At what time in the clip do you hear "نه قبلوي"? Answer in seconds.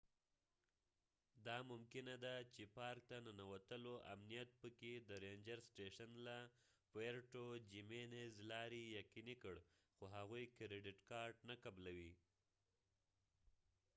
11.49-12.11